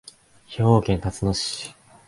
[0.47, 1.75] 兵庫県たつの市